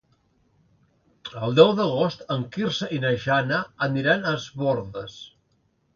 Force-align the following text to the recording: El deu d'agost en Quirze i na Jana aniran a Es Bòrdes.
El 1.47 1.53
deu 1.59 1.73
d'agost 1.81 2.25
en 2.37 2.47
Quirze 2.55 2.89
i 2.97 2.99
na 3.05 3.13
Jana 3.27 3.61
aniran 3.89 4.27
a 4.31 4.37
Es 4.41 4.49
Bòrdes. 4.63 5.21